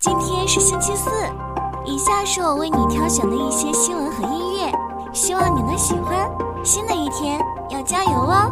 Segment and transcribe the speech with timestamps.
[0.00, 1.10] 今天是星期四，
[1.84, 4.72] 以下是我为你挑选的一些新闻和音乐，
[5.12, 6.26] 希望你能喜欢。
[6.64, 7.38] 新的一天
[7.68, 8.50] 要加油哦！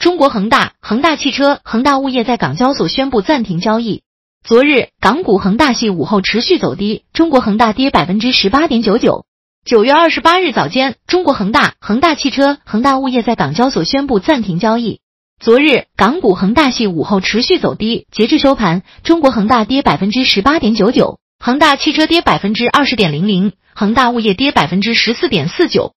[0.00, 4.02] 中国恒大、恒大汽车、恒大物业在港交所宣布暂停交易。
[4.42, 9.26] 昨日，港股恒大系午后持续走低，中国恒大跌百分之十八点九九。
[9.64, 14.98] 九月二十八日早间，中国恒大、恒大汽车、恒大物业在港交所宣布暂停交易。
[15.40, 25.92] 昨日，港股恒大系午后持续走低，截至收盘，中国恒大跌百分之十八点九九，恒大汽车跌百分之二十点零零，恒大物业跌百分之十四点四九。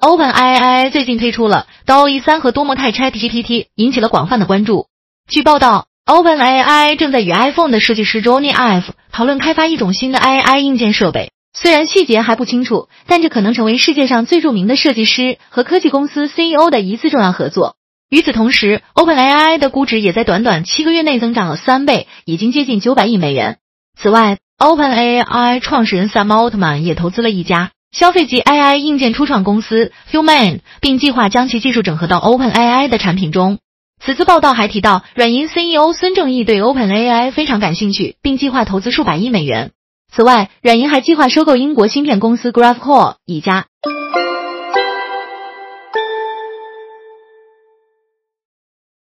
[0.00, 4.88] OpenAI 最近推出了 DOE 三和多模态 ChatGPT，引起了广泛的关注。
[5.28, 17.76] 据报道，OpenAI 正在与 iPhone 的设计师 Johnny Ive 讨论开发一种新的 AI 硬件设备，虽然细节还不清楚，但这可能成为世界上最著名的设计师和科技公司 CEO 的一次重要合作。
[18.08, 23.58] 与此同时，OpenAI 的估值也在短短七个月内增长了三倍，已经接近九百亿美元。
[23.98, 27.70] 此外，OpenAI 创始人 Sam Altman 也投资了一家。
[27.90, 33.58] 消费级 AI 硬件初创公司 Human，并计划将其技术整合到 OpenAI 的产品中。
[34.02, 39.72] 此次报道还提到，软银 CEO 孙正义对 OpenAI 非常感兴趣，并计划投资数百亿美元。
[40.14, 43.66] 此外，软银还计划收购英国芯片公司 Graphcore 一家。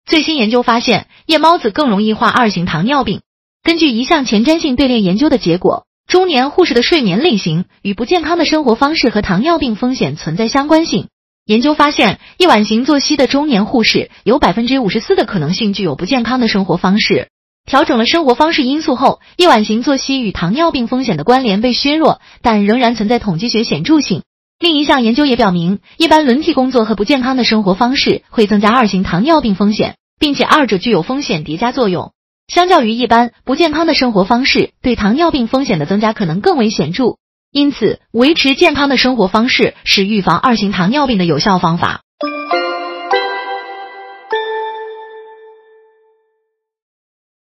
[0.05, 3.21] 最新研究发现，夜猫子更容易患二型糖尿病。
[3.63, 5.85] 根据一项前瞻性队列研究的结果。
[6.07, 11.07] 中年护士的睡眠类型与不健康的生活方式和糖尿病风险存在相关性。
[11.45, 17.29] 研究发现，夜晚型作息的中年护士有百分之五十四的可能性具有不健康的生活方式。
[17.65, 24.23] 调整了生活方式因素后，夜晚型作息与糖尿病风险的关联被削弱，但仍然存在统计学显著性。
[24.59, 32.11] 另一项研究也表明，一般轮替工作和不健康的生活方式会增加二型糖尿病风险，并且二者具有风险叠加作用。
[32.47, 37.15] 相较于一般不健康的生活方式，对糖尿病风险的增加可能更为显著。
[37.51, 42.01] 因此，维持健康的生活方式是预防二型糖尿病的有效方法。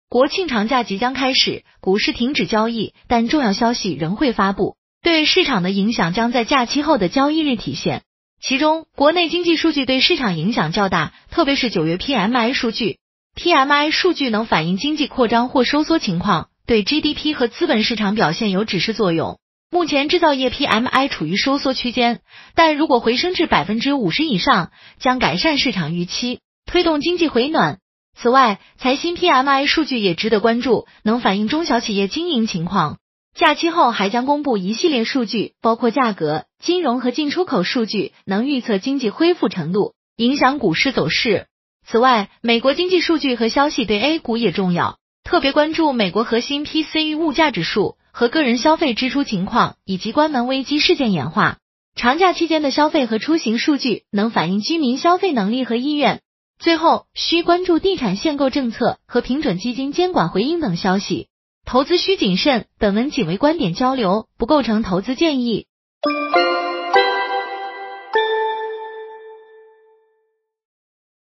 [0.09, 8.03] 国庆长假即将开始，股市停止交易，但重要消息仍会发布，对市场的影响将在假期后的交易日体现。
[8.41, 12.99] 其中，国内经济数据对市场影响较大，特别是九月 PMI 数据。
[13.35, 19.41] PMI 数据能反映经济扩张或收缩情况，对 GDP 和资本市场表现有指示作用。
[19.73, 22.21] 目前制造业 PMI 处于收缩区间，
[22.55, 27.81] 但如果回升至百分之五十以上，将改善市场预期，推动经济回暖。
[28.19, 32.97] 此外，财新 PMI 数据也值得关注，能反映中小企业经营情况。
[33.35, 41.47] 假期后还将公布一系列数据，包括价格、金融和进出口数据，能预测经济恢复程度，影响股市走势。
[41.87, 51.59] 此外，美国经济数据和消息对 A 股也重要，特别关注美国核心 PCE 物价指数和个人消费支出情况，以及关门危机事件演化。
[51.95, 56.23] 长假期间的消费和出行数据能反映居民消费能力和意愿。
[56.59, 61.29] 最后，需关注地产限购政策和平准基金监管回应等消息。
[61.67, 65.67] 投资需谨慎，本文仅为观点交流，不构成投资建议。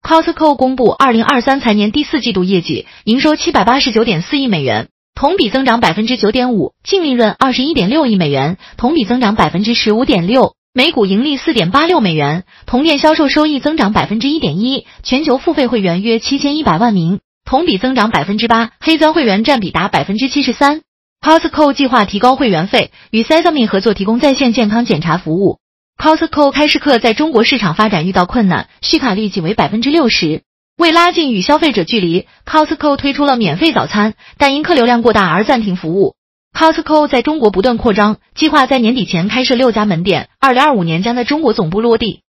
[0.02, 20.80] Costco 公布二零二三财年第四季度业绩，营收七百八十九点四亿美元，同比增长百分之九点五；净利润二十一点六亿美元，同比增长百分之十五点六；每股盈利四点八六美元，同店销售收益增长百分之一点一；全球付费会员约七千一百万名，同比增长百分之八，黑钻会员占比达百分之七十三。
[21.20, 25.58] Costco 计划提高会员费，与 Sesame 合作提供在线健康检查服务。
[26.02, 30.40] Costco 开市客在中国市场发展遇到困难，续卡率仅为百分之六十。
[30.78, 36.14] 为拉近与消费者距离，Costco 推出了免费早餐，但因客流量过大而暂停服务。
[36.52, 42.22] Costco 在中国不断扩张，计划在年底前开设六家门店，二零二五年将在中国总部落地。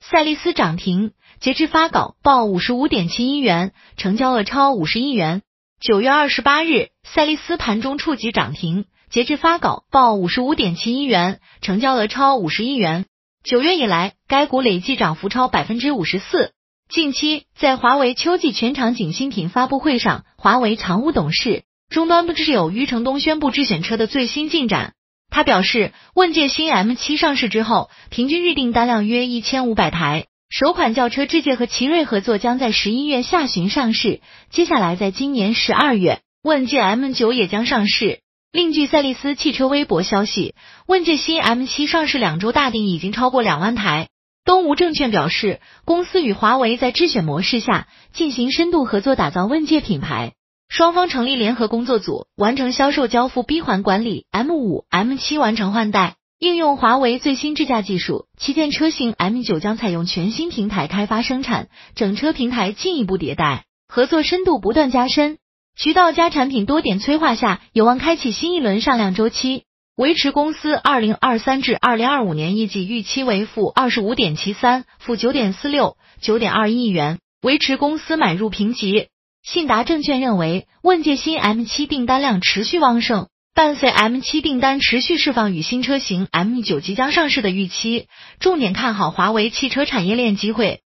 [0.00, 5.42] 赛力斯涨停，截至发稿报五十五点七一元，成交额超五十亿元。
[5.80, 13.04] 九月二十八日，赛力斯盘中触及涨停，截至发稿报五十五点七一元，成交额超五十亿元。
[13.44, 16.52] 九月以来，该股累计涨幅超百分之五十四。
[16.88, 24.94] 近期，在华为秋季全场景新品发布会上，华为常务董事、终端部挚友余承东宣布智选车的最新进展。
[25.28, 30.28] 他表示，问界新 M 七上市之后，平均日订单量约一千五百台。
[30.48, 38.20] 首款轿车智界和奇瑞合作将在十一月下旬上市，接下来在今年十二月问界 M9 也将上市。
[38.50, 40.54] 另据赛力斯汽车微博消息，
[40.86, 44.08] 问界新 M7 上市两周大订已经超过两万台。
[44.48, 50.32] 东吴证券表示，公司与华为在智选模式下进行深度合作，打造问界品牌。
[50.70, 54.24] 双方成立联合工作组，完成销售交付闭环管理。
[54.32, 58.24] M5、M7 完成换代，应用华为最新智驾技术。
[58.38, 65.36] 旗舰车型 M9 将采用全新平台开发生产，整车平台进一步迭代，合作深度不断加深。
[65.76, 69.64] 渠道加产品多点催化下，有望开启新一轮上量周期。
[69.98, 79.08] 维持公司二零二三至二零二五年业绩预期为负二十五点七三、负九点四六、九点二亿元，维持公司买入评级。
[79.42, 88.06] 信达证券认为，问界新 M 七订单量持续旺盛，伴随 M 七订单持续释放与新车型 M 九即将上市的预期，
[88.38, 90.80] 重点看好华为汽车产业链机会。